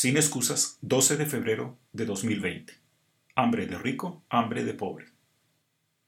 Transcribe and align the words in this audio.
Sin 0.00 0.16
excusas, 0.16 0.78
12 0.82 1.16
de 1.16 1.26
febrero 1.26 1.76
de 1.92 2.06
2020. 2.06 2.72
Hambre 3.34 3.66
de 3.66 3.76
rico, 3.76 4.22
hambre 4.28 4.62
de 4.62 4.72
pobre. 4.72 5.06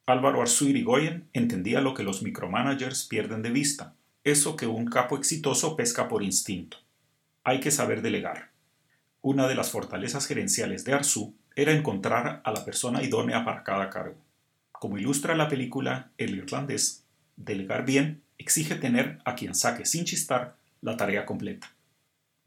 Álvaro 0.06 0.42
Arzú 0.42 0.66
Irigoyen 0.66 1.28
entendía 1.32 1.80
lo 1.80 1.92
que 1.92 2.04
los 2.04 2.22
micromanagers 2.22 3.08
pierden 3.08 3.42
de 3.42 3.50
vista, 3.50 3.96
eso 4.22 4.54
que 4.54 4.68
un 4.68 4.86
capo 4.86 5.18
exitoso 5.18 5.74
pesca 5.74 6.06
por 6.06 6.22
instinto. 6.22 6.76
Hay 7.42 7.58
que 7.58 7.72
saber 7.72 8.00
delegar. 8.00 8.52
Una 9.22 9.48
de 9.48 9.56
las 9.56 9.72
fortalezas 9.72 10.28
gerenciales 10.28 10.84
de 10.84 10.92
Arzú 10.92 11.34
era 11.56 11.72
encontrar 11.72 12.42
a 12.44 12.52
la 12.52 12.64
persona 12.64 13.02
idónea 13.02 13.44
para 13.44 13.64
cada 13.64 13.90
cargo. 13.90 14.18
Como 14.70 14.98
ilustra 14.98 15.34
la 15.34 15.48
película 15.48 16.12
El 16.16 16.36
irlandés, 16.36 17.06
delegar 17.34 17.84
bien 17.84 18.22
exige 18.38 18.76
tener 18.76 19.18
a 19.24 19.34
quien 19.34 19.56
saque 19.56 19.84
sin 19.84 20.04
chistar 20.04 20.54
la 20.80 20.96
tarea 20.96 21.26
completa. 21.26 21.72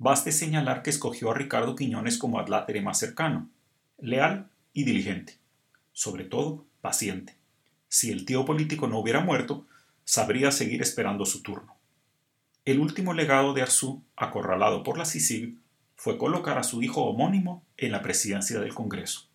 Baste 0.03 0.33
señalar 0.33 0.83
que 0.83 0.89
escogió 0.89 1.31
a 1.31 1.33
Ricardo 1.33 1.77
Quiñones 1.77 2.17
como 2.17 2.37
adlátere 2.37 2.81
más 2.81 2.99
cercano, 2.99 3.47
leal 3.97 4.49
y 4.73 4.83
diligente, 4.83 5.37
sobre 5.93 6.25
todo 6.25 6.65
paciente. 6.81 7.37
Si 7.87 8.11
el 8.11 8.25
tío 8.25 8.43
político 8.43 8.89
no 8.89 8.99
hubiera 8.99 9.21
muerto, 9.21 9.65
sabría 10.03 10.51
seguir 10.51 10.81
esperando 10.81 11.25
su 11.25 11.41
turno. 11.41 11.77
El 12.65 12.81
último 12.81 13.13
legado 13.13 13.53
de 13.53 13.61
Arzú, 13.61 14.03
acorralado 14.17 14.83
por 14.83 14.97
la 14.97 15.05
CICIG, 15.05 15.57
fue 15.95 16.17
colocar 16.17 16.57
a 16.57 16.63
su 16.63 16.83
hijo 16.83 17.05
homónimo 17.05 17.63
en 17.77 17.93
la 17.93 18.01
presidencia 18.01 18.59
del 18.59 18.73
Congreso. 18.73 19.29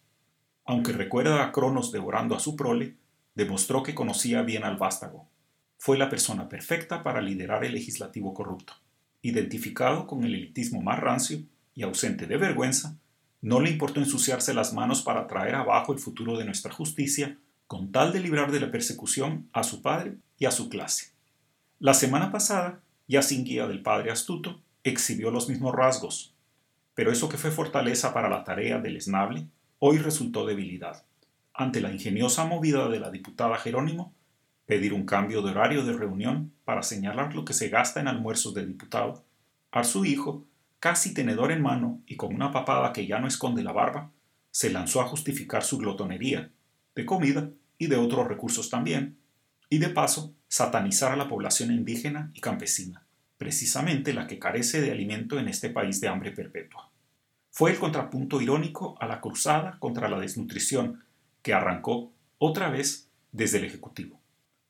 Aunque 0.67 0.93
recuerda 0.93 1.43
a 1.43 1.51
Cronos 1.51 1.93
devorando 1.93 2.37
a 2.37 2.41
su 2.41 2.57
prole, 2.57 2.95
demostró 3.35 3.83
que 3.83 3.95
conocía 3.95 4.43
bien 4.43 4.65
al 4.65 4.77
vástago. 4.77 5.31
Fue 5.79 5.97
la 5.97 6.11
persona 6.11 6.51
perfecta 6.51 7.03
para 7.03 7.23
liderar 7.23 7.65
el 7.65 7.73
legislativo 7.73 8.35
corrupto 8.35 8.75
identificado 9.23 10.07
con 10.07 10.25
el 10.25 10.35
elitismo 10.35 10.81
más 10.81 10.99
rancio 11.01 11.41
y 11.75 11.83
ausente 11.83 12.27
de 12.27 12.37
vergüenza, 12.37 12.97
no 13.41 13.61
le 13.61 13.71
importó 13.71 14.01
ensuciarse 14.01 14.55
las 14.55 14.73
manos 14.73 15.03
para 15.03 15.27
traer 15.27 15.55
abajo 15.55 15.93
el 15.93 15.99
futuro 15.99 16.37
de 16.37 16.45
nuestra 16.45 16.73
justicia 16.73 17.39
con 17.67 17.93
tal 17.93 18.13
de 18.13 18.21
librar 18.21 18.51
de 18.51 18.61
la 18.61 18.71
persecución 18.71 19.49
a 19.53 19.63
su 19.63 19.83
padre 19.83 20.17
y 20.39 20.47
a 20.47 20.51
su 20.51 20.69
clase. 20.69 21.13
La 21.79 21.95
semana 21.95 22.33
pasada, 22.33 22.81
ya 23.07 23.23
sin 23.23 23.45
guía 23.45 23.69
del 23.69 23.83
padre 23.83 24.11
astuto, 24.11 24.61
exhibió 24.83 25.31
los 25.31 25.49
mismos 25.49 25.75
rasgos, 25.75 26.35
pero 26.95 27.13
eso 27.13 27.29
que 27.29 27.37
fue 27.37 27.51
fortaleza 27.51 28.13
para 28.13 28.29
la 28.29 28.43
tarea 28.43 28.81
del 28.81 28.97
esnable, 28.97 29.47
hoy 29.79 29.99
resultó 29.99 30.45
debilidad. 30.47 31.05
Ante 31.55 31.81
la 31.81 31.93
ingeniosa 31.93 32.45
movida 32.45 32.89
de 32.89 32.99
la 32.99 33.11
diputada 33.11 33.57
Jerónimo, 33.59 34.13
pedir 34.69 34.93
un 34.93 35.07
cambio 35.07 35.41
de 35.41 35.53
horario 35.53 35.83
de 35.83 35.95
reunión 35.95 36.53
para 36.67 36.83
señalar 36.83 37.35
lo 37.35 37.47
que 37.47 37.55
se 37.55 37.71
gasta 37.71 38.01
en 38.01 38.07
almuerzos 38.07 38.53
de 38.53 38.67
diputado, 38.67 39.25
a 39.73 39.83
su 39.83 40.05
hijo, 40.05 40.45
casi 40.79 41.15
tenedor 41.15 41.53
en 41.53 41.63
mano 41.63 42.03
y 42.07 42.17
con 42.17 42.35
una 42.35 42.53
papada 42.53 42.93
que 42.93 43.07
ya 43.07 43.19
no 43.19 43.27
esconde 43.27 43.63
la 43.63 43.73
barba, 43.73 44.11
se 44.51 44.69
lanzó 44.69 45.01
a 45.01 45.07
justificar 45.07 45.65
su 45.65 45.79
glotonería, 45.79 46.51
de 46.95 47.07
comida 47.07 47.49
y 47.79 47.87
de 47.87 47.97
otros 47.97 48.29
recursos 48.29 48.69
también, 48.69 49.17
y 49.71 49.79
de 49.79 49.89
paso 49.89 50.35
satanizar 50.49 51.13
a 51.13 51.17
la 51.17 51.29
población 51.29 51.73
indígena 51.73 52.31
y 52.35 52.41
campesina, 52.43 53.07
precisamente 53.39 54.13
la 54.13 54.27
que 54.27 54.39
carece 54.39 54.83
de 54.83 54.91
alimento 54.91 55.39
en 55.39 55.49
este 55.49 55.71
país 55.71 55.99
de 56.03 56.09
hambre 56.09 56.33
perpetua. 56.33 56.91
Fue 57.51 57.71
el 57.71 57.79
contrapunto 57.79 58.39
irónico 58.43 58.99
a 59.01 59.07
la 59.07 59.23
cruzada 59.23 59.79
contra 59.79 60.11
la 60.11 60.21
desnutrición 60.21 61.05
que 61.41 61.55
arrancó 61.55 62.13
otra 62.37 62.69
vez 62.69 63.09
desde 63.33 63.57
el 63.57 63.65
Ejecutivo. 63.65 64.21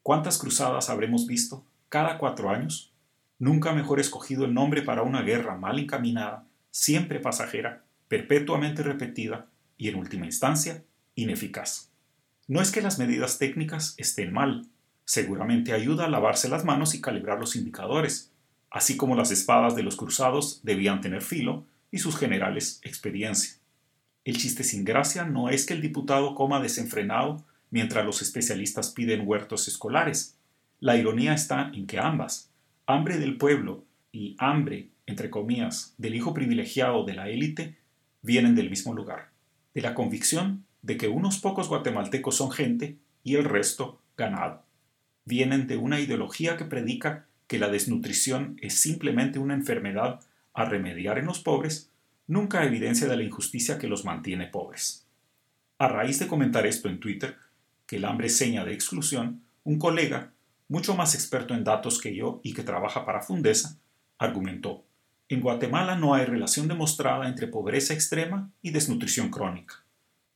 ¿Cuántas 0.09 0.39
cruzadas 0.39 0.89
habremos 0.89 1.27
visto 1.27 1.67
cada 1.91 2.17
cuatro 2.17 2.49
años? 2.49 2.95
Nunca 3.39 3.75
mejor 3.75 4.01
escogido 4.01 4.47
el 4.47 4.55
nombre 4.55 4.81
para 4.81 5.03
una 5.03 5.21
guerra 5.21 5.55
mal 5.59 5.79
encaminada, 5.79 6.47
siempre 6.71 7.21
pasajera, 7.21 7.85
perpetuamente 8.09 8.83
repetida 8.83 9.49
y 9.77 9.91
en 9.91 9.97
última 9.97 10.25
instancia 10.25 10.83
ineficaz. 11.15 11.91
No 12.47 12.63
es 12.63 12.71
que 12.71 12.81
las 12.81 12.99
medidas 12.99 13.37
técnicas 13.37 13.97
estén 13.99 14.33
mal, 14.33 14.65
seguramente 15.05 15.75
ayuda 15.75 16.07
a 16.07 16.09
lavarse 16.09 16.49
las 16.49 16.65
manos 16.65 16.95
y 16.95 17.03
calibrar 17.03 17.39
los 17.39 17.55
indicadores, 17.55 18.33
así 18.71 18.97
como 18.97 19.15
las 19.15 19.31
espadas 19.31 19.77
de 19.77 19.83
los 19.83 19.97
cruzados 19.97 20.61
debían 20.63 21.03
tener 21.03 21.21
filo 21.21 21.67
y 21.91 21.99
sus 21.99 22.17
generales 22.17 22.81
experiencia. 22.83 23.59
El 24.25 24.39
chiste 24.39 24.65
sin 24.65 24.87
gracia 24.87 25.27
no 25.27 25.51
es 25.51 25.67
que 25.67 25.75
el 25.75 25.83
diputado 25.83 26.35
coma 26.35 26.63
desenfrenado 26.63 27.45
mientras 27.71 28.05
los 28.05 28.23
especialistas 28.23 28.91
piden 28.91 29.27
huertos 29.27 29.69
escolares. 29.69 30.37
La 30.81 30.97
ironía 30.97 31.35
está 31.35 31.71
en 31.75 31.87
que 31.87 31.99
ambas, 31.99 32.51
hambre 32.87 33.19
del 33.19 33.37
pueblo 33.37 33.85
y 34.13 34.37
hambre, 34.39 34.89
entre 35.07 35.31
comillas, 35.31 35.95
del 35.99 36.15
hijo 36.15 36.35
privilegiado 36.35 37.05
de 37.05 37.15
la 37.15 37.29
élite, 37.29 37.77
vienen 38.23 38.55
del 38.55 38.71
mismo 38.71 38.95
lugar, 38.95 39.31
de 39.75 39.83
la 39.83 39.95
convicción 39.95 40.65
de 40.83 40.97
que 40.97 41.09
unos 41.09 41.39
pocos 41.39 41.69
guatemaltecos 41.69 42.37
son 42.37 42.51
gente 42.51 42.97
y 43.25 43.37
el 43.37 43.45
resto 43.45 44.01
ganado. 44.17 44.63
Vienen 45.25 45.67
de 45.67 45.77
una 45.77 46.01
ideología 46.01 46.57
que 46.57 46.65
predica 46.65 47.27
que 47.47 47.59
la 47.59 47.69
desnutrición 47.69 48.57
es 48.63 48.75
simplemente 48.75 49.39
una 49.39 49.55
enfermedad 49.55 50.21
a 50.55 50.65
remediar 50.65 51.19
en 51.19 51.27
los 51.27 51.41
pobres, 51.41 51.91
nunca 52.27 52.65
evidencia 52.65 53.09
de 53.09 53.17
la 53.17 53.23
injusticia 53.23 53.79
que 53.79 53.89
los 53.89 54.05
mantiene 54.05 54.47
pobres. 54.47 55.07
A 55.79 55.89
raíz 55.89 56.19
de 56.19 56.27
comentar 56.27 56.67
esto 56.67 56.89
en 56.89 57.01
Twitter, 57.01 57.37
que 57.89 57.97
el 57.97 58.05
hambre 58.05 58.27
es 58.27 58.37
seña 58.37 58.65
de 58.65 58.75
exclusión, 58.75 59.43
un 59.65 59.79
colega, 59.79 60.31
mucho 60.69 60.95
más 60.95 61.15
experto 61.15 61.55
en 61.55 61.65
datos 61.65 62.01
que 62.01 62.15
yo 62.15 62.41
y 62.45 62.53
que 62.53 62.63
trabaja 62.63 63.07
para 63.07 63.23
Fundesa, 63.23 63.79
argumentó, 64.19 64.85
en 65.31 65.41
Guatemala 65.41 65.97
no 65.97 66.15
hay 66.15 66.27
relación 66.27 66.69
demostrada 66.69 67.27
entre 67.29 67.49
pobreza 67.49 67.95
extrema 67.95 68.51
y 68.61 68.71
desnutrición 68.71 69.31
crónica. 69.31 69.83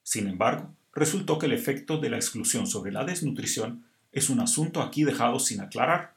Sin 0.02 0.28
embargo, 0.28 0.74
resultó 0.94 1.38
que 1.38 1.46
el 1.46 1.52
efecto 1.52 1.98
de 1.98 2.08
la 2.08 2.16
exclusión 2.16 2.66
sobre 2.66 2.90
la 2.90 3.04
desnutrición 3.04 3.84
es 4.12 4.30
un 4.30 4.40
asunto 4.40 4.80
aquí 4.80 5.04
dejado 5.04 5.38
sin 5.38 5.60
aclarar, 5.60 6.14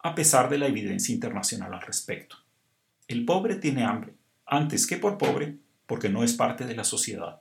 a 0.00 0.14
pesar 0.14 0.50
de 0.50 0.58
la 0.58 0.66
evidencia 0.66 1.14
internacional 1.14 1.72
al 1.72 1.82
respecto. 1.82 2.36
El 3.08 3.24
pobre 3.24 3.56
tiene 3.56 3.84
hambre, 3.84 4.14
antes 4.44 4.86
que 4.86 4.98
por 4.98 5.16
pobre, 5.16 5.56
porque 5.86 6.10
no 6.10 6.24
es 6.24 6.34
parte 6.34 6.66
de 6.66 6.76
la 6.76 6.84
sociedad 6.84 7.40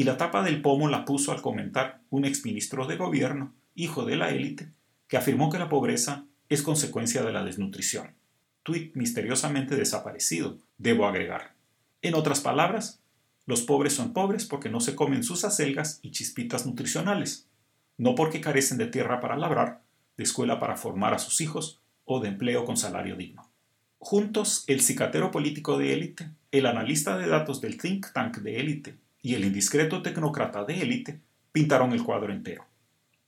y 0.00 0.04
la 0.04 0.16
tapa 0.16 0.42
del 0.42 0.62
pomo 0.62 0.88
la 0.88 1.04
puso 1.04 1.30
al 1.30 1.42
comentar 1.42 2.00
un 2.08 2.24
exministro 2.24 2.86
de 2.86 2.96
gobierno, 2.96 3.52
hijo 3.74 4.06
de 4.06 4.16
la 4.16 4.30
élite, 4.30 4.72
que 5.08 5.18
afirmó 5.18 5.50
que 5.50 5.58
la 5.58 5.68
pobreza 5.68 6.24
es 6.48 6.62
consecuencia 6.62 7.22
de 7.22 7.34
la 7.34 7.44
desnutrición. 7.44 8.14
Tweet 8.62 8.92
misteriosamente 8.94 9.76
desaparecido, 9.76 10.56
debo 10.78 11.06
agregar. 11.06 11.54
En 12.00 12.14
otras 12.14 12.40
palabras, 12.40 13.02
los 13.44 13.60
pobres 13.60 13.92
son 13.92 14.14
pobres 14.14 14.46
porque 14.46 14.70
no 14.70 14.80
se 14.80 14.94
comen 14.94 15.22
sus 15.22 15.44
acelgas 15.44 16.00
y 16.00 16.12
chispitas 16.12 16.64
nutricionales, 16.64 17.50
no 17.98 18.14
porque 18.14 18.40
carecen 18.40 18.78
de 18.78 18.86
tierra 18.86 19.20
para 19.20 19.36
labrar, 19.36 19.82
de 20.16 20.24
escuela 20.24 20.58
para 20.58 20.78
formar 20.78 21.12
a 21.12 21.18
sus 21.18 21.42
hijos 21.42 21.82
o 22.06 22.20
de 22.20 22.28
empleo 22.28 22.64
con 22.64 22.78
salario 22.78 23.16
digno. 23.16 23.50
Juntos, 23.98 24.64
el 24.66 24.80
cicatero 24.80 25.30
político 25.30 25.76
de 25.76 25.92
élite, 25.92 26.30
el 26.52 26.64
analista 26.64 27.18
de 27.18 27.28
datos 27.28 27.60
del 27.60 27.76
think 27.76 28.14
tank 28.14 28.38
de 28.38 28.60
élite 28.60 28.98
y 29.22 29.34
el 29.34 29.44
indiscreto 29.44 30.02
tecnócrata 30.02 30.64
de 30.64 30.80
élite 30.80 31.20
pintaron 31.52 31.92
el 31.92 32.02
cuadro 32.02 32.32
entero. 32.32 32.64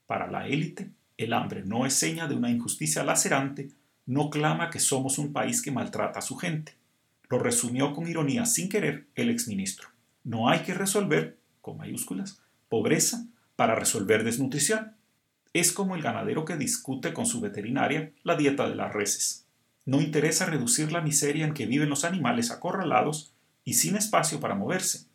Para 0.07 0.27
la 0.27 0.47
élite, 0.47 0.89
el 1.17 1.33
hambre 1.33 1.63
no 1.65 1.85
es 1.85 1.93
seña 1.93 2.27
de 2.27 2.35
una 2.35 2.49
injusticia 2.49 3.03
lacerante, 3.03 3.69
no 4.05 4.29
clama 4.29 4.69
que 4.69 4.79
somos 4.79 5.17
un 5.17 5.31
país 5.31 5.61
que 5.61 5.71
maltrata 5.71 6.19
a 6.19 6.23
su 6.23 6.35
gente. 6.35 6.75
Lo 7.29 7.39
resumió 7.39 7.93
con 7.93 8.07
ironía 8.07 8.45
sin 8.45 8.69
querer 8.69 9.07
el 9.15 9.29
exministro. 9.29 9.89
No 10.23 10.49
hay 10.49 10.59
que 10.59 10.73
resolver, 10.73 11.37
con 11.61 11.77
mayúsculas, 11.77 12.41
pobreza 12.69 13.25
para 13.55 13.75
resolver 13.75 14.23
desnutrición. 14.23 14.93
Es 15.53 15.71
como 15.71 15.95
el 15.95 16.01
ganadero 16.01 16.43
que 16.45 16.57
discute 16.57 17.13
con 17.13 17.25
su 17.25 17.39
veterinaria 17.39 18.11
la 18.23 18.35
dieta 18.35 18.67
de 18.67 18.75
las 18.75 18.91
reses. 18.93 19.45
No 19.85 20.01
interesa 20.01 20.45
reducir 20.45 20.91
la 20.91 21.01
miseria 21.01 21.45
en 21.45 21.53
que 21.53 21.65
viven 21.65 21.89
los 21.89 22.03
animales 22.03 22.51
acorralados 22.51 23.33
y 23.63 23.75
sin 23.75 23.95
espacio 23.95 24.39
para 24.39 24.55
moverse 24.55 25.07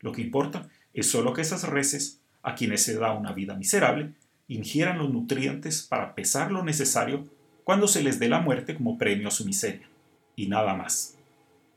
lo 0.00 0.12
que 0.12 0.22
importa 0.22 0.68
es 0.94 1.10
solo 1.10 1.32
que 1.32 1.42
esas 1.42 1.64
reses, 1.64 2.20
a 2.42 2.54
quienes 2.54 2.82
se 2.82 2.94
da 2.94 3.12
una 3.12 3.32
vida 3.32 3.54
miserable, 3.54 4.12
ingieran 4.48 4.98
los 4.98 5.10
nutrientes 5.10 5.82
para 5.82 6.14
pesar 6.14 6.52
lo 6.52 6.62
necesario 6.62 7.26
cuando 7.64 7.88
se 7.88 8.02
les 8.02 8.20
dé 8.20 8.28
la 8.28 8.40
muerte 8.40 8.76
como 8.76 8.96
premio 8.96 9.28
a 9.28 9.32
su 9.32 9.44
miseria, 9.44 9.88
y 10.36 10.46
nada 10.46 10.74
más. 10.74 11.16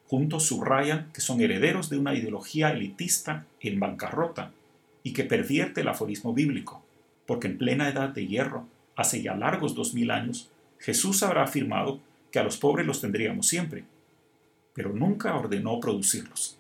Juntos 0.08 0.44
subrayan 0.46 1.10
que 1.14 1.22
son 1.22 1.42
herederos 1.42 1.90
de 1.90 1.98
una 1.98 2.14
ideología 2.14 2.70
elitista 2.70 3.46
en 3.60 3.80
bancarrota 3.80 4.52
y 5.02 5.14
que 5.14 5.24
pervierte 5.24 5.82
el 5.82 5.88
aforismo 5.88 6.34
bíblico, 6.34 6.84
porque 7.26 7.48
en 7.48 7.58
plena 7.58 7.90
edad 7.90 8.10
de 8.10 8.28
hierro, 8.28 8.68
hace 8.96 9.22
ya 9.24 9.36
largos 9.36 9.74
dos 9.74 9.94
mil 9.94 10.12
años, 10.12 10.50
Jesús 10.78 11.24
habrá 11.24 11.44
afirmado 11.44 12.00
que 12.32 12.40
a 12.40 12.44
los 12.44 12.58
pobres 12.58 12.86
los 12.86 13.02
tendríamos 13.02 13.48
siempre, 13.48 13.84
pero 14.74 14.94
nunca 14.94 15.36
ordenó 15.36 15.80
producirlos. 15.80 16.59